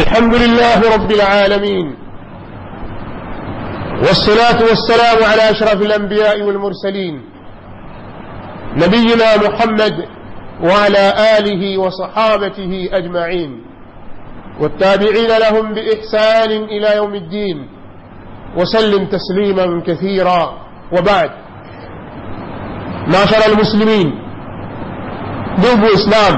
الحمد 0.00 0.34
لله 0.34 0.78
رب 0.96 1.10
العالمين. 1.12 1.86
والصلاة 4.04 4.58
والسلام 4.68 5.18
على 5.30 5.50
أشرف 5.50 5.82
الأنبياء 5.82 6.42
والمرسلين. 6.42 7.14
نبينا 8.76 9.30
محمد 9.46 9.96
وعلى 10.62 11.04
آله 11.38 11.78
وصحابته 11.78 12.88
أجمعين. 12.92 13.50
والتابعين 14.60 15.30
لهم 15.44 15.74
بإحسان 15.74 16.50
إلى 16.50 16.96
يوم 16.96 17.14
الدين. 17.14 17.68
وسلم 18.56 19.06
تسليما 19.06 19.82
كثيرا. 19.86 20.42
وبعد. 20.92 21.30
معشر 23.06 23.52
المسلمين 23.52 24.08
ndugu 25.58 25.86
islam 25.94 26.34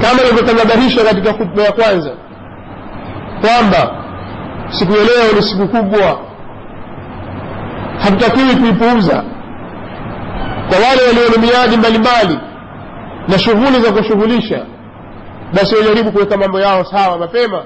kama 0.00 0.22
ilivyotanabahisha 0.22 1.04
katika 1.04 1.32
khutba 1.32 1.62
ya 1.62 1.72
kwanza 1.72 2.10
kwamba 3.40 4.04
siku 4.70 4.92
ya 4.92 4.98
leo 5.04 5.32
ni 5.36 5.42
siku 5.42 5.68
kubwa. 5.68 6.18
Hatutakiwi 8.02 8.56
kuipuuza. 8.56 9.24
Kwa 10.68 10.78
wale 10.88 11.02
walio 11.06 11.28
na 11.36 11.42
miadi 11.42 11.76
mbalimbali 11.76 12.38
na 13.28 13.38
shughuli 13.38 13.80
za 13.82 13.92
kushughulisha 13.92 14.66
basi 15.52 15.74
wajaribu 15.74 16.12
kuweka 16.12 16.36
mambo 16.36 16.60
yao 16.60 16.84
sawa 16.84 17.18
mapema 17.18 17.64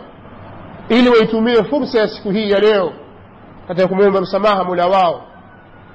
ili 0.89 1.09
waitumie 1.09 1.65
fursa 1.65 1.99
ya 1.99 2.09
siku 2.09 2.31
hii 2.31 2.51
ya 2.51 2.59
leo 2.61 2.93
katika 3.69 3.89
kumwomba 3.89 4.21
msamaha 4.21 4.65
mula 4.65 4.87
wao 4.87 5.23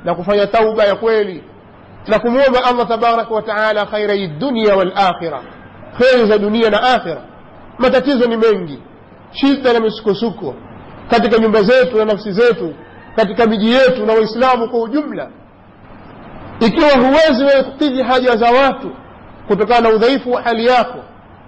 na 0.03 0.15
kufanya 0.15 0.47
tauba 0.47 0.83
ya 0.83 0.95
kweli 0.95 1.43
na 2.07 2.19
kumwomba 2.19 2.63
allah 2.63 2.87
tabaraka 2.87 3.33
wa 3.33 3.41
taala 3.41 3.85
khairai 3.85 4.27
dunia 4.27 4.75
walakhira 4.75 5.41
kheri 5.97 6.27
za 6.29 6.37
dunia 6.37 6.69
na 6.69 6.83
akhira 6.83 7.21
matatizo 7.77 8.27
ni 8.27 8.37
mengi. 8.37 8.79
Shida 9.31 9.73
na 9.73 9.79
misukosuko. 9.79 10.55
Katika 11.09 11.37
nyumba 11.37 11.61
zetu 11.63 11.97
na 11.97 12.05
nafsi 12.05 12.31
zetu 12.31 12.73
katika 13.15 13.45
miji 13.45 13.71
yetu 13.71 14.05
na 14.05 14.13
waislamu 14.13 14.69
kwa 14.69 14.81
ujumla. 14.81 15.29
Ikiwa 16.59 16.89
huwezi 16.91 17.43
wewe 17.43 17.63
kukidhi 17.63 18.01
haja 18.03 18.35
za 18.35 18.51
watu 18.51 18.91
kutokana 19.47 19.89
na 19.89 19.95
udhaifu 19.95 20.31
wa 20.31 20.41
hali 20.41 20.65
yako 20.65 20.99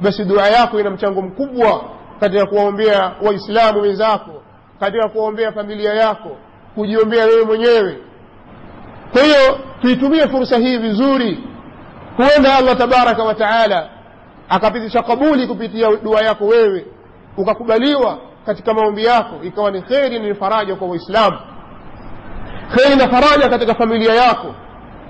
basi 0.02 0.23
dua 0.26 0.48
yako 0.48 0.80
ina 0.80 0.89
mchango 0.89 1.22
mkubwa 1.22 1.82
katika 2.20 2.45
kuwaombea 2.45 3.11
waislamu 3.22 3.82
wenzako 3.82 4.42
katika 4.80 5.09
kuwaombea 5.09 5.52
familia 5.52 5.94
yako 5.94 6.38
kujiombea 6.76 7.26
wewe 7.26 7.45
mwenyewe. 7.45 7.98
Kwa 9.11 9.22
hiyo 9.23 9.59
tuitumie 9.82 10.28
fursa 10.28 10.58
hii 10.58 10.78
vizuri. 10.78 11.44
Huenda 12.17 12.56
allah 12.56 12.78
tabaraka 12.78 13.23
wa 13.23 13.36
taala 13.36 13.89
akapitisha 14.50 15.03
kabuli 15.03 15.48
kupitia 15.48 15.95
dua 16.03 16.22
yako 16.22 16.45
wewe. 16.45 16.86
Ukakubaliwa 17.38 18.17
katika 18.45 18.73
maombi 18.73 19.06
yako 19.06 19.36
ikawa 19.44 19.72
ni 19.72 19.81
kheri 19.81 20.20
ni 20.20 20.36
faraja 20.36 20.76
kwa 20.76 20.88
waislamu. 20.88 21.38
Kheri 22.76 22.95
na 22.95 23.09
faraja 23.09 23.50
katika 23.50 23.76
familia 23.76 24.14
yako. 24.14 24.56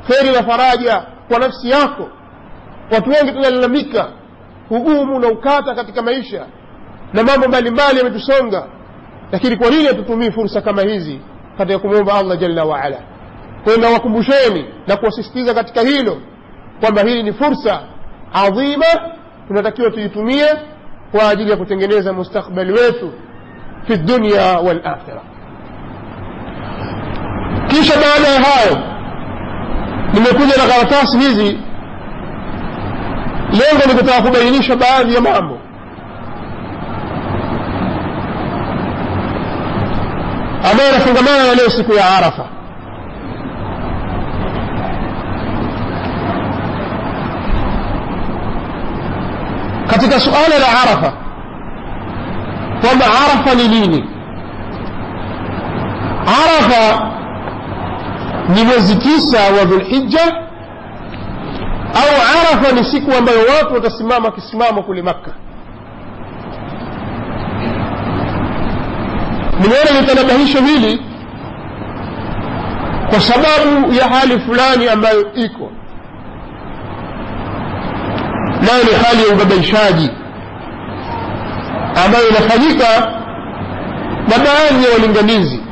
Kheri 0.08 0.32
na 0.36 0.44
faraja 0.44 1.06
kwa 1.28 1.40
nafsi 1.40 1.70
yako. 1.70 2.10
Watu 2.92 3.10
wengi 3.10 3.32
tunalalamika 3.32 4.12
ugumu 4.70 5.20
na 5.20 5.28
ukata 5.28 5.76
katika 5.76 6.02
maisha 6.02 6.46
na 7.14 7.24
mambo 7.24 7.48
mbalimbali 7.48 7.98
yametusonga. 7.98 8.68
Lakini 9.32 9.56
kwa 9.58 9.70
nini 9.70 9.86
hatutumii 9.88 10.32
fursa 10.32 10.62
kama 10.62 10.82
hizi 10.82 11.22
katika 11.58 11.80
kumwomba 11.80 12.14
allah 12.14 12.38
jalla 12.40 12.64
waala 12.64 12.98
kwayo 13.64 13.80
nawakumbusheni 13.80 14.66
na 14.88 14.98
kuwasisitiza 14.98 15.54
katika 15.54 15.82
hilo 15.82 16.18
kwamba 16.80 17.02
hili 17.02 17.24
ni 17.24 17.34
fursa 17.34 17.82
adhima 18.34 18.86
tunatakiwa 19.48 19.92
tuitumie 19.92 20.46
kwa 21.12 21.30
ajili 21.30 21.52
ya 21.52 21.58
kutengeneza 21.58 22.14
mustakbali 22.14 22.72
wetu 22.72 23.14
fi 23.88 23.98
dunya 23.98 24.42
walakhira 24.42 25.22
kisha 27.68 27.94
baada 27.96 28.28
ya 28.28 28.42
hayo 28.42 28.78
nimekuja 30.14 30.58
na 30.58 30.74
karatasi 30.74 31.18
hizi. 31.18 31.60
Lengo 33.52 33.86
ni 33.88 33.94
kutaka 34.00 34.22
kubainisha 34.22 34.76
baadhi 34.76 35.16
ya 35.16 35.22
mambo. 35.22 35.60
Ambayo 40.72 40.90
yanafungamana 40.94 41.44
na 41.48 41.56
leo 41.56 41.70
siku 41.70 41.94
ya 41.94 42.10
arafa 42.18 42.46
katika 49.98 50.20
suala 50.20 50.60
la 50.60 50.68
arafa 50.82 51.14
kwamba 52.82 53.06
arafa 53.06 53.56
ni 53.56 53.68
nini 53.68 54.06
arafa 56.28 57.08
ni 58.56 58.64
mwezi 58.64 58.96
tisa 58.96 59.40
wa 59.60 59.66
dhulhija 59.66 60.26
au 61.94 62.16
arafa 62.40 62.72
ni 62.76 62.84
siku 62.86 63.12
ambayo 63.18 63.40
watu 63.40 63.74
watasimama 63.74 64.32
kisimamo 64.32 64.84
kule 64.84 65.02
makka 65.02 65.32
nimeona 69.60 70.02
nitanabahisho 70.02 70.60
hili 70.62 71.02
kwa 73.10 73.20
sababu 73.22 73.94
ya 73.94 74.08
hali 74.10 74.40
fulani 74.40 74.90
ambayo 74.90 75.34
iko 75.34 75.72
nayo 78.68 78.84
ni 78.84 78.92
hali 79.06 79.28
ya 79.28 79.36
ubabaishaji 79.36 80.10
ambayo 82.06 82.30
inafanyika 82.30 82.88
na 84.30 84.38
baadhi 84.38 84.86
ya 84.86 84.92
walinganizi. 84.94 85.64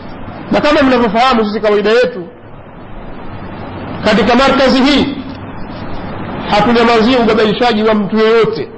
Na 0.52 0.62
kama 0.62 0.82
mnavyofahamu 0.82 1.46
sisi 1.46 1.60
kawaida 1.60 1.90
yetu 1.90 2.28
katika 4.06 4.36
markazi 4.36 4.82
hii 4.84 5.16
hatunyamazia 6.50 7.20
ubabaishaji 7.20 7.84
wa 7.84 7.94
mtu 7.94 8.18
yeyote 8.18 8.70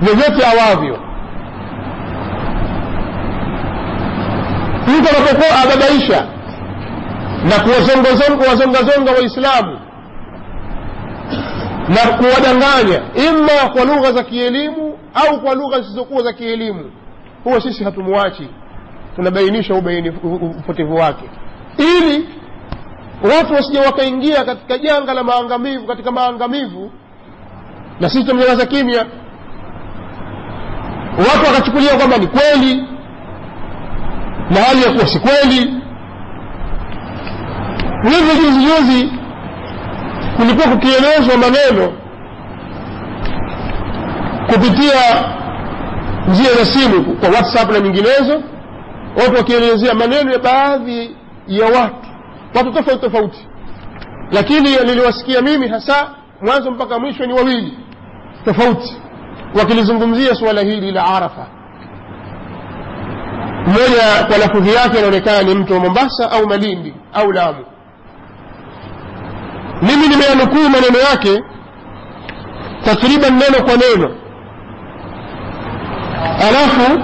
vyovyote 0.00 0.46
awavyo. 0.46 0.98
Mtu 4.86 5.08
anapokuwa 5.16 5.58
ababaisha 5.64 6.26
na 7.48 7.58
kuwazongazonga 8.36 9.12
waislamu 9.12 9.78
na 11.88 12.16
kuwadanganya 12.16 13.00
ima 13.28 13.70
kwa 13.72 13.84
lugha 13.84 14.12
za 14.12 14.22
kielimu 14.22 14.98
au 15.14 15.40
kwa 15.40 15.54
lugha 15.54 15.80
zisizokuwa 15.80 16.22
za 16.22 16.32
kielimu. 16.32 16.90
Huwa 17.44 17.60
sisi 17.60 17.84
hatumwachi 17.84 18.48
tunabainisha 19.16 19.74
upotevu 20.58 20.94
wake. 20.94 21.24
Ili 21.78 22.28
watu 23.36 23.54
wasije 23.54 23.78
wakaingia 23.80 24.44
katika 24.44 24.78
janga 24.78 25.14
la 25.14 25.24
maangamivu 25.24 25.86
katika 25.86 26.12
maangamivu 26.12 26.90
na 28.00 28.10
sisi 28.10 28.24
tumnyamaza 28.24 28.66
kimya. 28.66 29.06
Watu 31.18 31.46
wakachukulia 31.46 31.96
kwamba 31.96 32.16
ni 32.18 32.26
kweli 32.26 32.84
na 34.50 34.60
hali 34.60 34.82
ya 34.82 34.92
kuwa 34.92 35.06
si 35.06 35.18
kweli. 35.20 35.74
Hivyo 38.02 38.34
juzi 38.34 38.58
juzi 38.66 39.12
kulikuwa 40.36 40.68
kukielezwa 40.68 41.36
maneno 41.36 41.92
kupitia 44.46 45.00
njia 46.28 46.52
za 46.54 46.64
simu 46.66 47.16
kwa 47.16 47.28
whatsapp 47.28 47.70
na 47.72 47.80
nyinginezo. 47.80 48.42
Watu 49.16 49.34
wakielezea 49.36 49.94
maneno 49.94 50.32
ya 50.32 50.38
baadhi 50.38 51.16
ya 51.46 51.64
watu 51.66 52.06
watu 52.54 52.72
tofauti 52.72 53.00
tofauti. 53.00 53.48
Lakini 54.32 54.76
niliwasikia 54.84 55.42
mimi 55.42 55.68
hasa 55.68 56.10
mwanzo 56.42 56.70
mpaka 56.70 56.98
mwisho 56.98 57.26
ni 57.26 57.32
wawili 57.32 57.78
tofauti 58.44 58.96
wakilizungumzia 59.58 60.34
suala 60.34 60.60
hili 60.60 60.92
la 60.92 61.04
arafa. 61.06 61.46
Mmoja 63.66 64.24
kwa 64.28 64.38
lafudhi 64.38 64.74
yake 64.74 64.98
anaonekana 64.98 65.42
ni 65.42 65.54
mtu 65.54 65.72
wa 65.72 65.80
mombasa 65.80 66.30
au 66.30 66.46
malindi 66.48 66.94
au 67.14 67.32
lamu 67.32 67.64
mimi 69.82 70.08
nimeyanukuu 70.08 70.68
maneno 70.68 70.98
yake 71.10 71.42
takriban 72.84 73.32
neno 73.32 73.64
kwa 73.64 73.76
neno. 73.76 74.10
Alafu 76.48 77.00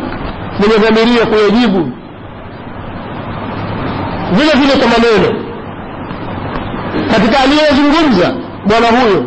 nimedhamiria 0.60 1.26
kuyajibu. 1.26 1.92
Vile 4.32 4.52
vile 4.52 4.72
kwa 4.76 4.88
maneno. 4.88 5.42
Katika 7.10 7.38
aliyozungumza 7.40 8.34
bwana 8.66 8.86
huyo 9.00 9.24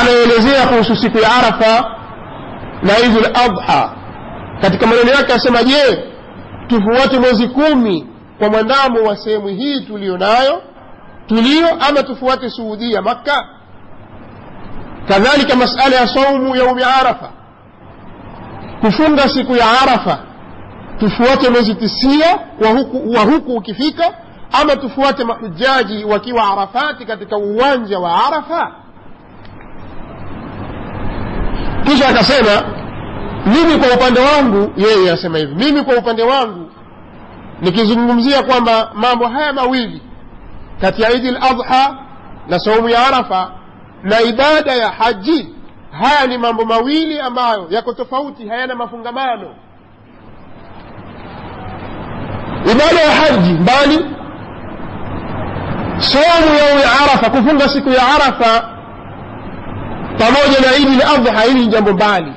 anaelezea 0.00 0.66
kuhusu 0.66 0.96
siku 0.96 1.18
ya 1.18 1.28
arafa 1.32 1.90
na 2.82 2.98
idul 2.98 3.26
adha. 3.26 3.90
Katika 4.60 4.86
maneno 4.86 5.10
yake 5.10 5.32
asema 5.32 5.62
je 5.62 6.04
tufuate 6.66 7.18
mwezi 7.18 7.48
kumi 7.48 8.06
kwa 8.38 8.48
mwandamo 8.50 9.00
wa 9.08 9.16
sehemu 9.16 9.48
hii 9.48 9.80
tuliyo 9.80 10.18
nayo 10.18 10.62
tulio 11.26 11.68
ama 11.88 12.02
tufuate 12.02 12.50
suudia 12.50 13.02
makka? 13.02 13.46
Kadhalika 15.08 15.56
masala 15.56 15.96
ya 15.96 16.08
saumu 16.08 16.56
yaumi 16.56 16.82
arafa. 16.82 17.30
Kufunga 18.80 19.28
siku 19.28 19.56
ya 19.56 19.66
arafa 19.82 20.18
tufuate 21.00 21.50
mwezi 21.50 21.74
tisia 21.74 22.38
wa 22.64 22.68
huku, 22.70 23.10
wa 23.12 23.20
huku 23.22 23.52
ukifika 23.54 24.14
ama 24.62 24.76
tufuate 24.76 25.24
mahujaji 25.24 26.04
wakiwa 26.04 26.44
arafati 26.52 27.06
katika 27.06 27.36
uwanja 27.36 27.98
wa 27.98 28.26
arafa? 28.26 28.72
Kisha 31.84 32.08
akasema 32.08 32.62
mimi 33.46 33.78
kwa 33.84 33.96
upande 33.96 34.20
wangu 34.20 34.72
yeye 34.76 35.12
asema 35.12 35.38
hivi 35.38 35.54
mimi 35.54 35.82
kwa 35.82 35.96
upande 35.96 36.22
wangu 36.22 36.70
nikizungumzia 37.60 38.42
kwamba 38.42 38.90
mambo 38.94 39.26
haya 39.28 39.52
mawili 39.52 40.02
kati 40.80 41.02
ya 41.02 41.10
idi 41.12 41.30
ladha 41.30 41.96
na 42.48 42.58
saumu 42.58 42.88
ya 42.88 43.06
arafa 43.06 43.50
na 44.02 44.20
ibada 44.20 44.72
ya 44.74 44.90
haji 44.90 45.54
haya 46.00 46.26
ni 46.26 46.38
mambo 46.38 46.64
mawili 46.64 47.20
ambayo 47.20 47.66
yako 47.70 47.92
tofauti 47.92 48.48
hayana 48.48 48.74
mafungamano. 48.74 49.54
Ibada 52.72 53.00
ya 53.00 53.10
haji 53.14 53.52
mbali 53.52 54.06
saumu 55.98 56.54
ya 56.82 56.92
arafa 57.02 57.30
kufunga 57.30 57.68
siku 57.68 57.88
ya 57.90 58.02
arafa 58.14 58.68
pamoja 60.18 60.60
na 60.70 60.76
idi 60.76 60.96
ladha 60.96 61.40
hili 61.40 61.60
ni 61.60 61.66
jambo 61.66 61.92
mbali. 61.92 62.32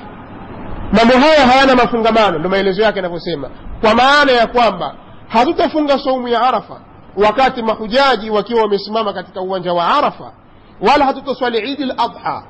Mambo 0.93 1.13
haya 1.17 1.47
hayana 1.47 1.75
mafungamano 1.75 2.39
ndo 2.39 2.49
maelezo 2.49 2.81
yake 2.81 2.97
yanavyosema. 2.97 3.49
Kwa 3.81 3.95
maana 3.95 4.31
ya 4.31 4.47
kwamba 4.47 4.95
hatutafunga 5.27 5.99
saumu 5.99 6.27
ya 6.27 6.41
arafa 6.41 6.79
wakati 7.17 7.61
mahujaji 7.61 8.29
wakiwa 8.29 8.61
wamesimama 8.61 9.13
katika 9.13 9.41
uwanja 9.41 9.73
wa 9.73 9.87
arafa 9.97 10.33
wala 10.81 11.05
hatutoswali 11.05 11.71
idi 11.71 11.85
ladha 11.85 12.43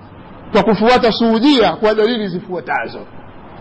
kwa 0.52 0.64
kufuata 0.64 1.12
suudia 1.12 1.72
kwa 1.76 1.96
dalili 1.96 2.28
zifuatazo. 2.28 3.00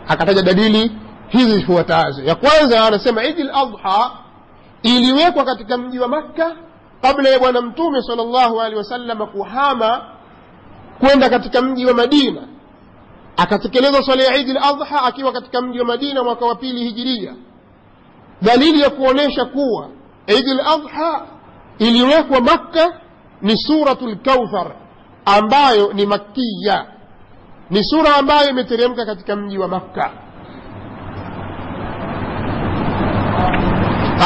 Akataja 0.08 0.42
dalili 0.42 0.92
hizi 1.28 1.52
zifuatazo. 1.58 2.22
Ya 2.22 2.34
kwanza 2.34 2.84
anasema 2.86 3.24
idi 3.24 3.42
ladha 3.42 4.10
iliwekwa 4.82 5.44
katika 5.44 5.76
mji 5.78 5.98
wa 5.98 6.08
makka 6.08 6.56
kabla 7.02 7.28
ya 7.30 7.38
bwana 7.38 7.60
mtume 7.60 8.02
sal 8.02 8.16
llahu 8.16 8.60
alehi 8.60 8.76
wasallam 8.78 9.26
kuhama 9.26 10.02
kwenda 11.00 11.30
katika 11.30 11.62
mji 11.62 11.86
wa 11.86 11.94
madina. 11.94 12.42
Akatekeleza 13.36 14.02
swala 14.02 14.22
ya 14.22 14.36
idi 14.36 14.52
ladha 14.52 15.02
akiwa 15.02 15.32
katika 15.32 15.60
mji 15.62 15.78
wa 15.78 15.84
madina 15.84 16.22
mwaka 16.24 16.44
wa 16.46 16.54
pili 16.54 16.84
hijiria. 16.84 17.34
Dalili 18.42 18.80
ya 18.80 18.90
kuonyesha 18.90 19.44
kuwa 19.44 19.88
idi 20.26 20.54
ladha 20.54 21.20
iliwekwa 21.78 22.40
makka 22.40 22.92
ni 23.42 23.56
suratul 23.58 24.16
Kauthar 24.16 24.66
ambayo 25.24 25.92
ni 25.92 26.06
makkiya. 26.06 26.84
Ni 27.70 27.84
sura 27.84 28.16
ambayo 28.16 28.50
imeteremka 28.50 29.06
katika 29.06 29.36
mji 29.36 29.58
wa 29.58 29.68
makka. 29.68 30.10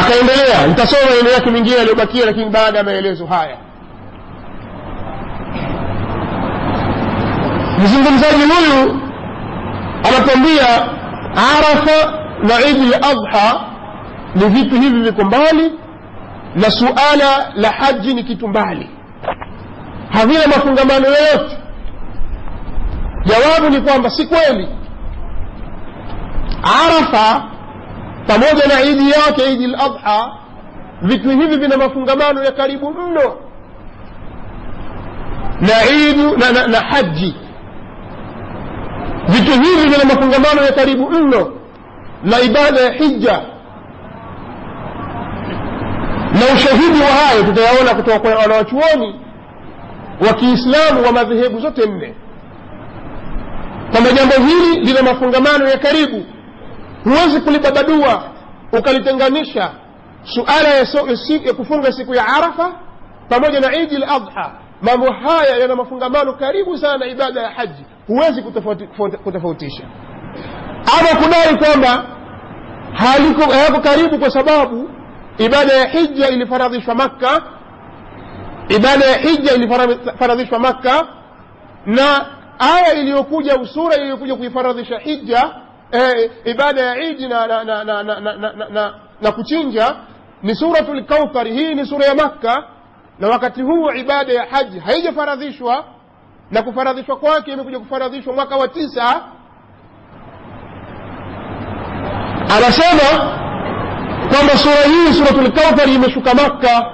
Akaendelea 0.00 0.66
nitasoma 0.66 1.10
maneno 1.10 1.30
yake 1.30 1.50
mengine 1.50 1.76
yaliyobakia 1.76 2.26
lakini 2.26 2.50
baada 2.50 2.78
ya 2.78 2.84
maelezo 2.84 3.26
haya. 3.26 3.56
Mzungumzaji 7.78 8.42
huyu 8.42 9.00
anatuambia 10.08 10.68
arafa 11.56 12.12
na 12.42 12.60
idi 12.70 12.86
ladha 12.86 13.60
ni 14.34 14.44
vitu 14.44 14.74
hivi 14.80 15.00
viko 15.02 15.24
mbali 15.24 15.72
na 16.58 16.70
suala 16.70 17.52
la 17.56 17.70
haji 17.70 18.14
ni 18.14 18.24
kitu 18.24 18.48
mbali. 18.48 18.90
Havina 20.10 20.46
mafungamano 20.46 21.06
yoyote. 21.06 21.58
Jawabu 23.24 23.70
ni 23.70 23.80
kwamba 23.80 24.10
si 24.10 24.26
kweli. 24.26 24.68
Arafa 26.62 27.44
pamoja 28.26 28.66
na 28.68 28.80
idi 28.82 29.10
yake 29.10 29.52
idi 29.52 29.66
ladha 29.66 30.32
vitu 31.02 31.30
hivi 31.30 31.56
vina 31.56 31.76
mafungamano 31.76 32.44
ya 32.44 32.52
karibu 32.52 32.90
mno. 32.90 33.34
Na 35.60 35.84
idu 35.90 36.36
na, 36.36 36.52
na, 36.52 36.66
na 36.66 36.80
haji. 36.80 37.36
Vitu 39.28 39.50
hivi 39.52 39.82
vina 39.88 40.04
mafungamano 40.14 40.62
ya 40.62 40.72
karibu 40.72 41.10
mno. 41.10 41.52
Na 42.24 42.40
ibada 42.40 42.80
ya 42.80 42.92
hija 42.92 43.40
na 46.40 46.54
ushahidi 46.54 47.00
wa 47.00 47.06
hayo 47.06 47.42
tutayaona 47.42 47.94
kutoka 47.94 48.18
kwa 48.18 48.34
wanawachuoni 48.34 49.20
wa 50.26 50.34
kiislamu 50.34 51.02
wa 51.06 51.12
madhehebu 51.12 51.60
zote 51.60 51.86
nne. 51.86 52.14
Kwamba 53.92 54.12
jambo 54.12 54.34
hili 54.34 54.80
lina 54.80 55.02
mafungamano 55.02 55.68
ya 55.68 55.78
karibu. 55.78 56.24
Huwezi 57.04 57.40
kulibabadua 57.40 58.22
ukalitenganisha 58.72 59.70
suala 60.24 60.68
ya, 60.68 60.86
so, 60.86 60.98
ya 61.44 61.54
kufunga 61.54 61.92
siku 61.92 62.14
ya 62.14 62.26
arafa 62.26 62.72
pamoja 63.28 63.60
na 63.60 63.74
idi 63.76 63.96
ladha 63.98 64.50
mambo 64.82 65.12
haya 65.12 65.56
yana 65.56 65.76
mafungamano 65.76 66.32
karibu 66.32 66.78
sana 66.78 66.98
na 66.98 67.06
ibada 67.06 67.40
ya 67.42 67.50
haji. 67.50 67.84
Huwezi 68.06 68.42
kutofautisha. 69.24 69.82
Ama 70.98 71.22
kudai 71.24 71.56
kwamba 71.58 72.04
hayako 72.92 73.80
karibu 73.80 74.18
kwa 74.18 74.30
sababu 74.30 74.90
ibada 75.38 75.72
ya 75.72 75.88
hija 75.88 76.28
ilifaradhishwa 76.28 76.94
makka. 76.94 77.42
Ibada 78.68 79.04
ya 79.06 79.18
hija 79.18 79.54
ilifaradhishwa 79.54 80.58
makka. 80.58 81.06
Na 81.86 82.26
aya 82.58 82.94
iliyokuja 82.94 83.66
sura 83.66 83.96
iliyokuja 83.96 84.36
kuifaradhisha 84.36 84.98
hija 84.98 85.50
eh, 85.92 86.30
ibada 86.44 86.82
ya 86.82 87.00
idi 87.02 87.28
na, 87.28 87.46
na, 87.46 87.64
na, 87.64 87.84
na, 87.84 88.02
na, 88.02 88.20
na, 88.20 88.36
na, 88.36 88.68
na, 88.68 88.94
na 89.22 89.32
kuchinja 89.32 89.96
ni 90.42 90.54
suratu 90.54 90.94
lkauthari 90.94 91.52
hii 91.52 91.74
ni 91.74 91.86
sura 91.86 92.06
ya 92.06 92.14
makka. 92.14 92.64
Na 93.18 93.28
wakati 93.28 93.62
huu 93.62 93.90
ibada 93.90 94.32
ya 94.32 94.46
haji 94.50 94.78
haijafaradhishwa 94.78 95.84
na 96.50 96.62
kufaradhishwa 96.62 97.16
kwake 97.16 97.52
imekuja 97.52 97.78
kufaradhishwa 97.78 98.32
mwaka 98.34 98.56
wa 98.56 98.68
tisa. 98.68 99.22
Anasema 102.56 103.38
kwamba 104.34 104.56
sura 104.56 104.82
hii 104.92 105.12
suratu 105.12 105.40
lkauthari 105.40 105.94
imeshuka 105.94 106.34
makka 106.34 106.92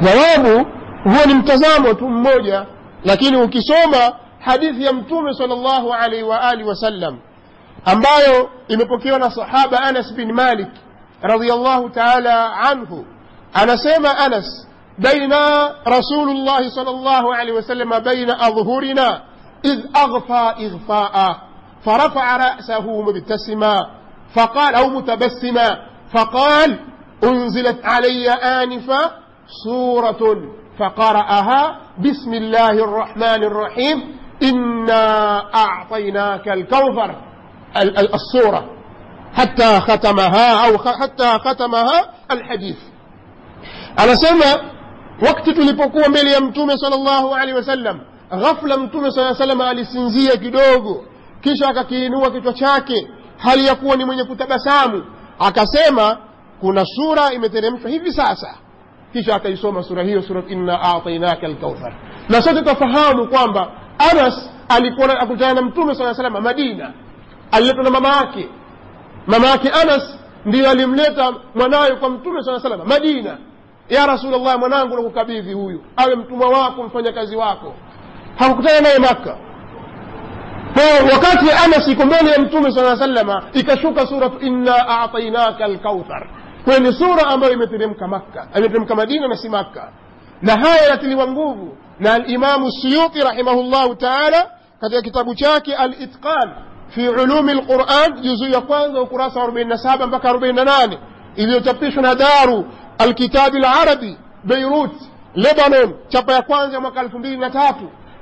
jawabu 0.00 0.66
huo 1.04 1.24
ni 1.26 1.34
mtazamo 1.34 1.94
tu 1.94 2.08
mmoja 2.08 2.66
lakini 3.04 3.36
ukisoma 3.36 4.12
hadithi 4.38 4.84
ya 4.84 4.92
mtume 4.92 5.34
sal 5.34 5.48
llahu 5.48 5.92
alaihi 5.92 6.22
waalihi 6.24 6.68
wasallam 6.68 7.18
ambayo 7.84 8.50
imepokewa 8.68 9.18
na 9.18 9.30
sahaba 9.30 9.80
anas 9.80 10.14
bin 10.14 10.32
malik 10.32 10.68
radiallahu 11.22 11.88
taala 11.90 12.52
anhu 12.56 13.06
anasema 13.52 14.18
anas 14.18 14.68
baina 14.98 15.70
rasulu 15.84 16.34
llahi 16.34 16.70
sal 16.70 16.84
llahu 16.84 17.32
alaihi 17.32 17.52
wasallam 17.56 17.88
baina 18.04 18.40
adhhurina 18.40 19.20
idh 19.62 19.84
aghfa 19.94 20.54
ighfaa 20.58 21.36
فرفع 21.84 22.36
رأسه 22.36 23.02
مبتسما 23.02 23.86
فقال 24.34 24.74
أو 24.74 24.88
متبسما 24.90 25.78
فقال 26.14 26.78
أنزلت 27.24 27.80
علي 27.84 28.30
آنفة 28.30 29.10
سورة 29.64 30.36
فقرأها 30.78 31.80
بسم 31.98 32.34
الله 32.34 32.70
الرحمن 32.70 33.44
الرحيم 33.44 34.16
إنا 34.42 35.36
أعطيناك 35.54 36.48
الكوفر 36.48 37.16
الصورة 38.14 38.64
حتى 39.34 39.80
ختمها 39.80 40.66
أو 40.68 40.78
حتى 40.78 41.38
ختمها 41.38 42.00
الحديث. 42.30 42.76
على 43.98 44.14
سمع 44.14 44.72
وقت 45.22 45.50
تلبقوا 45.50 46.08
مليم 46.08 46.52
تومي 46.52 46.76
صلى 46.76 46.94
الله 46.94 47.36
عليه 47.36 47.54
وسلم 47.54 48.00
غفلا 48.34 48.74
تومي 48.88 49.10
صلى 49.10 49.22
الله 49.22 49.36
عليه 49.40 49.44
وسلم 49.44 49.62
على 49.62 49.80
السنزية 49.80 50.34
كدوغو 50.34 51.02
كشاك 51.44 51.86
كينوة 51.86 52.28
كتوشاك 52.40 52.88
هل 53.40 53.58
يكون 53.68 54.08
من 54.08 54.18
يكتب 54.18 54.56
سامو 54.58 55.02
akasema 55.38 56.18
kuna 56.60 56.84
sura 56.84 57.32
imeteremshwa 57.32 57.90
hivi 57.90 58.12
sasa. 58.12 58.54
Kisha 59.12 59.34
akaisoma 59.34 59.82
sura 59.82 60.02
hiyo 60.02 60.22
sura 60.22 60.42
inna 60.48 60.80
atainaka 60.82 61.46
alkauthar 61.46 61.94
na 62.28 62.42
sote 62.42 62.62
tafahamu 62.62 63.28
kwamba 63.28 63.70
anas 64.12 64.50
alikuwa 64.68 65.20
akutana 65.20 65.54
na 65.54 65.62
mtume 65.62 65.94
saa 65.94 66.14
salama 66.14 66.40
madina. 66.40 66.92
Aliletwa 67.50 67.84
na 67.84 67.90
mama 67.90 68.08
yake. 68.08 68.48
Mama 69.26 69.46
yake 69.46 69.68
anas 69.68 70.18
ndiyo 70.44 70.70
alimleta 70.70 71.32
mwanawe 71.54 71.96
kwa 71.96 72.10
mtume 72.10 72.42
saa 72.42 72.60
salama 72.60 72.84
madina. 72.84 73.38
Ya 73.88 74.06
rasulllah 74.06 74.58
mwanangu 74.58 74.96
nakukabidhi 74.96 75.52
huyu. 75.52 75.84
Awe 75.96 76.14
mtumwa 76.16 76.48
wako 76.48 76.82
mfanyakazi 76.82 77.36
wako. 77.36 77.74
Hakukutana 78.38 78.80
naye 78.80 78.98
makka 78.98 79.36
kwa 80.74 81.12
wakati 81.14 81.50
anas 81.64 81.88
iko 81.88 82.04
mbele 82.06 82.30
ya 82.30 82.38
mtume 82.38 82.72
saa 82.72 82.96
salama 82.96 83.42
ikashuka 83.52 84.06
suratu 84.06 84.38
inna 84.46 84.88
atainaka 85.02 85.64
alkauthar 85.64 86.26
ni 86.80 86.92
sura 86.92 87.26
ambayo 87.26 87.52
imeteremka 87.52 88.08
makka 88.08 88.46
imeteremka 88.58 88.94
madina 88.94 89.28
na 89.28 89.36
si 89.36 89.48
makka 89.48 89.88
na 90.42 90.56
haya 90.56 90.82
yanatiliwa 90.82 91.28
nguvu 91.28 91.76
na 92.00 92.14
alimamu 92.14 92.72
suyuti 92.72 93.20
rahimahullahu 93.22 93.94
taala 93.94 94.50
katika 94.80 95.02
kitabu 95.02 95.34
chake 95.34 95.74
alitqan 95.74 96.50
fi 96.88 97.08
ulumi 97.08 97.54
lquran 97.54 98.20
juzuu 98.20 98.48
ya 98.48 98.60
kwanza 98.60 99.00
ukurasa 99.00 99.40
wa 99.40 99.46
47 99.46 100.06
mpaka 100.06 100.32
48 100.32 100.98
iliyochapishwa 101.36 102.02
na 102.02 102.14
daru 102.14 102.64
alkitabi 102.98 103.58
larabi 103.60 104.16
beirut 104.44 104.92
lebanon 105.34 105.94
chapa 106.08 106.32
ya 106.32 106.42
kwanza 106.42 106.80
mwaka 106.80 107.02
2003 107.02 107.74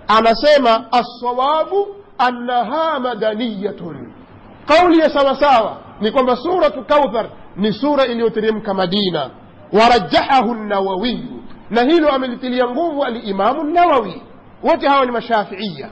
anasema 0.08 0.84
assawabu 0.92 1.86
أنها 2.28 2.98
مدنية. 2.98 3.76
قولي 4.68 5.08
سوا 5.08 5.34
سوا 5.34 5.70
نقوم 6.02 6.34
سورة 6.34 6.84
كوثر 6.88 7.30
نسورة 7.56 8.02
إن 8.02 8.20
يترم 8.20 8.60
كمدينة 8.60 9.30
ورجحه 9.72 10.52
النووي 10.52 11.20
نهيل 11.70 12.08
أمن 12.08 12.40
تليانقوه 12.40 13.08
الإمام 13.08 13.60
النووي 13.60 14.22
وتهاون 14.62 15.12
مشافعية 15.12 15.90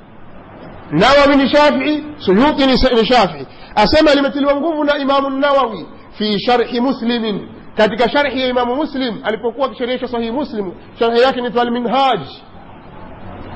نووي 0.92 1.48
شافعي 1.48 2.02
سيوطي 2.26 2.76
شافعي 3.04 3.46
أسمى 3.78 4.14
لما 4.14 4.28
تليانقوه 4.28 4.82
الإمام 4.82 5.26
النووي 5.26 5.86
في 6.18 6.38
شرح 6.38 6.74
مسلم 6.74 7.48
كذلك 7.78 8.06
شرح 8.10 8.32
إمام 8.50 8.78
مسلم 8.78 9.22
ألبقوة 9.26 9.74
شريشة 9.78 10.06
صحيح 10.06 10.34
مسلم 10.34 10.72
شرح 11.00 11.14
يكن 11.28 11.58
المنهاج 11.58 12.20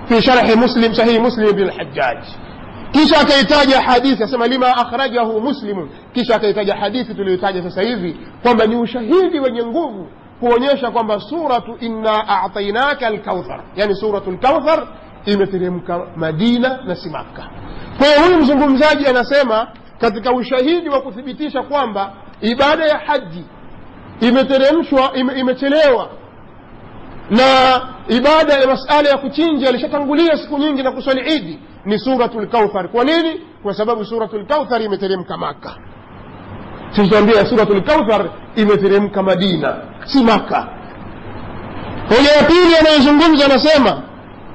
في 0.09 0.21
شرح 0.21 0.45
مسلم 0.57 0.93
صحيح 0.95 1.23
مسلم 1.23 1.47
بالحجاج 1.57 1.88
الحجاج 1.88 2.51
kisha 2.92 3.20
akaitaja 3.20 3.80
hadithi 3.80 4.22
asema 4.22 4.46
lima 4.46 4.76
akhrajahu 4.76 5.40
muslimun 5.40 5.88
kisha 6.12 6.37
akaitaja 6.37 6.76
hadithi 6.76 7.14
tuliyoitaja 7.14 7.62
sasa 7.62 7.82
hivi 7.82 8.16
kwamba 8.42 8.66
ni 8.66 8.76
ushahidi 8.76 9.40
wenye 9.40 9.64
nguvu 9.66 10.08
kuonyesha 10.40 10.90
kwamba 10.90 11.20
suratu 11.20 11.76
inna 11.80 12.28
atainaka 12.42 13.06
alkauthar 13.06 13.61
yani 13.76 13.94
suratu 13.94 14.30
lkauthar 14.30 14.87
imeteremka 15.26 16.06
madina 16.16 16.78
na 16.84 16.94
si 16.96 17.08
makka. 17.11 17.49
Kwa 17.99 18.25
huyu 18.25 18.38
mzungumzaji 18.38 19.06
anasema 19.06 19.68
katika 19.99 20.32
ushahidi 20.32 20.88
wa 20.88 21.00
kuthibitisha 21.02 21.62
kwamba 21.62 22.12
ibada 22.40 22.84
ya 22.84 22.99
haji 22.99 23.44
imeteremshwa 24.20 25.11
ime, 25.14 25.32
imechelewa 25.40 26.08
na 27.30 27.80
ibada 28.08 28.54
ya 28.54 28.66
masala 28.66 29.08
ya 29.08 29.18
kuchinja 29.18 29.68
ilishatangulia 29.70 30.37
siku 30.37 30.58
nyingi 30.58 30.82
na 30.82 30.90
kuswali 30.92 31.34
idi 31.37 31.58
ni 31.85 31.99
suratu 31.99 32.41
lkauthar 32.41 32.89
kwa 32.89 33.05
nini? 33.05 33.41
Kwa 33.62 33.75
sababu 33.75 34.05
suratu 34.05 34.39
lkauthar 34.39 34.83
imeteremka 34.83 35.37
maka 35.37 35.77
sitambia 36.97 37.47
suratu 37.47 37.75
lkauthar 37.75 38.31
imeteremka 38.57 39.23
madina 39.23 39.77
si 40.05 40.25
maka 40.25 40.69
hoja 42.09 42.33
ya 42.33 42.43
pili 42.43 42.77
anayezungumza 42.81 43.45
anasema 43.45 44.03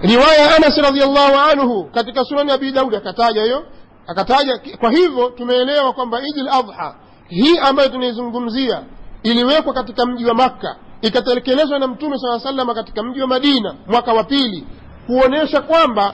riwaya 0.02 0.56
anas 0.56 0.78
radiallahu 0.78 1.36
anhu 1.52 1.84
katika 1.94 2.24
sunani 2.24 2.52
abi 2.52 2.72
daudi 2.72 2.96
akataja 2.96 3.44
hiyo 3.44 3.64
akataja 4.08 4.60
kwa 4.80 4.92
hivyo 4.92 5.30
tumeelewa 5.30 5.94
kwamba 5.94 6.20
idi 6.22 6.42
ladha 6.42 6.96
hii 7.28 7.58
ambayo 7.58 7.90
tunaizungumzia 7.90 8.82
iliwekwa 9.24 9.74
katika 9.74 10.06
mji 10.06 10.26
wa 10.26 10.34
makka 10.34 10.76
ikatekelezwa 11.02 11.80
na 11.80 11.88
mtume 11.88 12.18
saa 12.18 12.40
salama 12.40 12.74
katika 12.74 13.04
mji 13.04 13.22
wa 13.22 13.28
madina 13.28 13.76
mwaka 13.88 14.14
wa 14.14 14.24
pili 14.24 14.68
kuonyesha 15.08 15.62
kwamba 15.62 16.14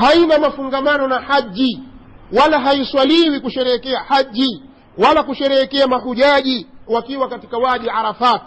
haina 0.00 0.38
mafungamano 0.38 1.08
na 1.08 1.18
haji 1.20 1.82
wala 2.40 2.60
haiswaliwi 2.60 3.40
kusherehekea 3.40 4.00
haji 4.00 4.62
wala 4.98 5.22
kusherehekea 5.22 5.86
mahujaji 5.86 6.66
wakiwa 6.88 7.28
katika 7.28 7.58
wadi 7.58 7.90
arafat. 7.90 8.42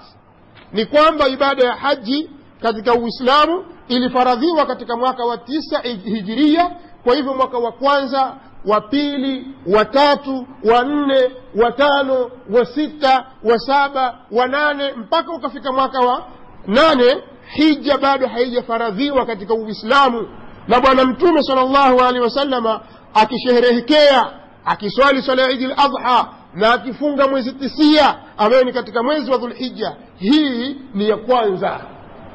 Ni 0.71 0.85
kwamba 0.85 1.27
ibada 1.27 1.65
ya 1.65 1.75
haji 1.75 2.29
katika 2.61 2.93
uislamu 2.93 3.65
ilifaradhiwa 3.87 4.65
katika 4.65 4.97
mwaka 4.97 5.25
wa 5.25 5.37
tisa 5.37 5.79
hijiria 5.79 6.71
kwa 7.03 7.15
hivyo 7.15 7.33
mwaka 7.33 7.57
wa 7.57 7.71
kwanza 7.71 8.35
wa 8.65 8.81
pili 8.81 9.47
wa 9.75 9.85
tatu 9.85 10.47
wa 10.63 10.83
nne 10.83 11.31
wa 11.63 11.71
tano 11.71 12.31
wa 12.51 12.65
sita 12.65 13.25
wa 13.43 13.59
saba 13.59 14.19
wa 14.31 14.47
nane 14.47 14.91
mpaka 14.93 15.31
ukafika 15.33 15.71
mwaka 15.71 15.99
wa 15.99 16.27
nane 16.67 17.23
hija 17.53 17.97
bado 17.97 18.27
haijafaradhiwa 18.27 19.25
katika 19.25 19.53
uislamu 19.53 20.27
na 20.67 20.79
bwana 20.79 21.05
mtume 21.05 21.43
sal 21.43 21.55
llahu 21.69 21.99
alehi 22.01 22.23
wasalama 22.23 22.81
akisherehekea 23.13 24.25
akiswali 24.65 25.21
swala 25.21 25.41
ya 25.41 25.51
idi 25.51 25.67
ladha 25.67 26.27
na 26.53 26.73
akifunga 26.73 27.27
mwezi 27.27 27.51
tisia 27.51 28.15
ambayo 28.37 28.63
ni 28.63 28.73
katika 28.73 29.03
mwezi 29.03 29.31
wa 29.31 29.37
dhulhija 29.37 29.95
hii 30.17 30.75
ni 30.93 31.09
ya 31.09 31.17
kwanza. 31.17 31.79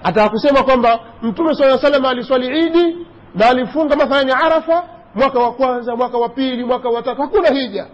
Ataka 0.04 0.28
kusema 0.28 0.62
kwamba 0.62 1.00
mtume 1.22 1.54
saa 1.54 1.78
salama 1.78 2.08
aliswali 2.08 2.66
idi 2.66 2.96
na 3.34 3.46
alifunga 3.48 3.96
mathalani 3.96 4.32
arafa 4.32 4.84
mwaka 5.14 5.38
wa 5.38 5.52
kwanza 5.52 5.96
mwaka 5.96 6.18
wa 6.18 6.28
pili 6.28 6.64
mwaka 6.64 6.88
wa 6.88 7.02
tatu. 7.02 7.22
Hakuna 7.22 7.48
hija. 7.48 7.86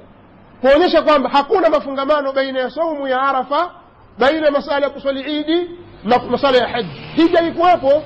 Kuonyesha 0.61 1.03
kwamba 1.03 1.29
hakuna 1.31 1.71
mafungamano 1.71 2.33
baina 2.33 2.61
ya 2.61 2.71
saumu 2.71 3.09
ya 3.09 3.21
arafa 3.23 3.71
baina 4.19 4.47
ya 4.47 4.53
masala 4.53 4.87
ya 4.87 4.91
kuswali 4.91 5.41
idi 5.41 5.71
na 6.05 6.19
masala 6.19 6.59
ya 6.59 6.69
haji 6.69 6.89
hija 7.15 7.41
ilikuwepo 7.43 8.03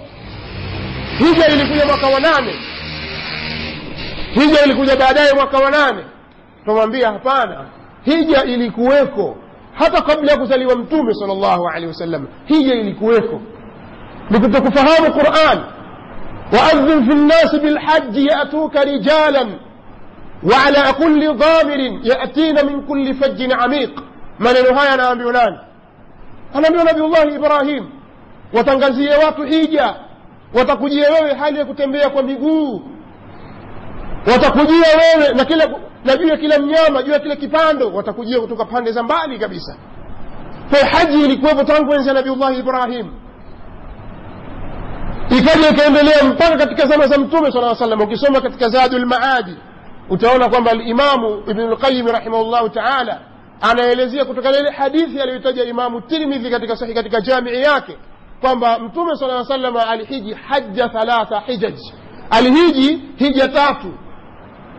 hija 1.19 1.47
ilikuja 1.49 1.87
mwaka 1.87 2.07
wa 2.07 2.21
nane 2.21 2.55
hija 4.35 4.65
ilikuja 4.65 4.97
baadaye 4.97 5.33
mwaka 5.35 5.59
wa 5.59 5.71
nane 5.71 6.05
tunamwambia 6.65 7.13
hapana 7.13 7.65
hija 8.05 8.45
ilikuweko 8.45 9.37
hata 9.75 10.03
kabla 10.03 10.33
ya 10.33 10.39
kuzaliwa 10.39 10.77
mtume 10.77 11.15
sal 11.15 11.29
llahu 11.29 11.69
alehi 11.69 11.87
wasallam 11.87 12.27
hija 12.45 12.75
ilikuweko 12.75 13.41
ni 14.31 14.41
kutokufahamu 14.41 15.13
quran 15.13 15.59
waadhin 16.53 17.09
fi 17.11 17.15
nnasi 17.15 17.59
bilhaji 17.61 18.27
yatuka 18.27 18.85
rijalan 18.85 19.59
وعلى 20.53 20.93
كل 20.99 21.37
ضامر 21.37 21.81
يأتين 22.05 22.67
من 22.67 22.87
كل 22.87 23.15
فج 23.15 23.53
عميق 23.53 24.01
maneno 24.39 24.75
haya 24.75 24.93
anaambiwa 24.93 25.33
nani 25.33 25.59
anaambiwa 26.55 26.85
nabiullahi 26.85 27.35
ibrahim 27.35 27.85
watangazie 28.53 29.15
watu 29.17 29.43
hija 29.43 29.95
watakujia 30.55 31.09
wewe 31.13 31.35
hali 31.35 31.59
ya 31.59 31.65
kutembea 31.65 32.11
kwa 32.11 32.23
miguu. 32.23 32.83
Watakujia 34.33 34.87
wewe 34.97 35.35
na 35.35 35.45
kila 35.45 35.69
na 36.05 36.17
juu 36.17 36.29
ya 36.29 36.37
kila 36.37 36.59
mnyama 36.59 37.03
juu 37.03 37.13
ya 37.13 37.19
kila 37.19 37.37
kipando 37.37 37.93
watakujia 37.95 38.41
kutoka 38.41 38.65
pande 38.65 38.93
za 38.93 39.03
mbali 39.03 39.39
kabisa. 39.39 39.77
Kwa 40.71 40.89
haji 40.89 41.25
ilikuwepo 41.25 41.65
tangu 41.65 41.95
enzi 41.95 42.09
ya 42.09 42.15
nabiullahi 42.15 42.59
ibrahim. 42.59 43.13
Ikaja 45.39 45.69
ikaendelea 45.71 46.25
mpaka 46.25 46.57
katika 46.57 46.87
zama 46.87 47.07
za 47.07 47.19
mtume 47.19 47.53
sala 47.53 47.75
salam 47.75 48.01
ukisoma 48.01 48.41
katika 48.41 48.69
zadu 48.69 48.97
utaona 50.11 50.49
kwamba 50.49 50.71
alimamu 50.71 51.43
ibnulqayimi 51.51 52.13
rahimahullahu 52.13 52.69
taala 52.69 53.21
anaelezea 53.61 54.25
kutokana 54.25 54.59
ile 54.59 54.71
hadithi 54.71 55.21
aliyoitaja 55.21 55.65
imamu 55.65 56.01
tirmidhi 56.01 56.51
katika 56.51 56.77
sahi 56.77 56.95
katika 56.95 57.21
jamii 57.21 57.61
yake 57.63 57.99
kwamba 58.45 58.79
mtume 58.79 59.17
sala 59.17 59.45
salama 59.45 59.87
alihiji 59.89 60.35
haja 60.35 60.89
thalatha 60.89 61.41
hijaj 61.47 61.75
alihiji 62.31 63.03
hija 63.17 63.49
tatu 63.49 63.93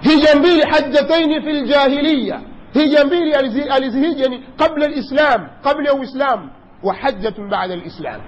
hija 0.02 0.36
mbili 0.36 0.62
hajataini 0.62 1.42
fi 1.42 1.50
ljahiliya 1.52 2.42
hija 2.74 3.06
mbili 3.06 3.34
alizihiji 3.70 4.22
yani 4.24 4.44
qabla 4.58 4.88
lislam 4.88 5.48
qabla 5.64 5.90
ya 5.90 5.96
uislam 5.96 6.50
wa 6.84 6.94
hajatun 6.94 7.50
bada 7.50 7.76
lislam 7.76 8.22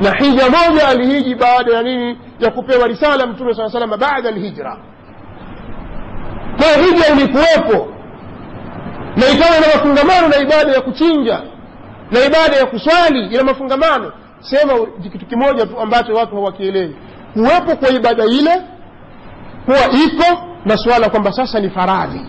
na 0.00 0.12
hija 0.14 0.44
moja 0.50 0.88
alihiji 0.88 1.34
baada 1.34 1.72
ya 1.76 1.82
nini 1.82 2.18
ya 2.40 2.50
kupewa 2.50 2.86
risala 2.88 3.26
mtume 3.26 3.54
saa 3.54 3.68
salama 3.68 3.96
baada 3.96 4.28
alhijra 4.28 4.76
kwa 6.56 6.82
hija 6.84 7.06
ilikuwepo 7.14 7.88
na 9.16 9.26
ikawa 9.28 9.56
ina 9.58 9.66
mafungamano 9.74 10.28
na 10.28 10.36
ibada 10.36 10.72
ya 10.72 10.80
kuchinja 10.80 11.42
na 12.12 12.24
ibada 12.24 12.56
ya 12.56 12.66
kuswali 12.66 13.26
ina 13.26 13.44
mafungamano. 13.44 14.12
Sema 14.40 14.72
kitu 15.12 15.26
kimoja 15.26 15.66
tu 15.66 15.80
ambacho 15.80 16.14
watu 16.14 16.34
hawakielewi. 16.34 16.96
Kuwepo 17.32 17.76
kwa 17.76 17.88
ibada 17.90 18.24
ile 18.24 18.62
kuwa 19.64 19.78
iko 19.90 20.42
na 20.64 20.76
suala 20.76 21.10
kwamba 21.10 21.32
sasa 21.32 21.60
ni 21.60 21.70
faradhi 21.70 22.20